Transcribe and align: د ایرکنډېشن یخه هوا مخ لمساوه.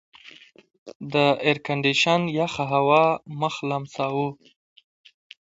د 1.13 1.15
ایرکنډېشن 1.45 2.21
یخه 2.39 2.63
هوا 2.73 3.03
مخ 3.39 3.55
لمساوه. 3.69 4.27